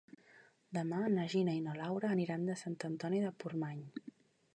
Demà 0.77 1.01
na 1.15 1.25
Gina 1.33 1.53
i 1.57 1.61
na 1.65 1.75
Laura 1.79 2.09
aniran 2.15 2.47
a 2.53 2.57
Sant 2.63 2.79
Antoni 2.89 3.21
de 3.27 3.31
Portmany. 3.45 3.85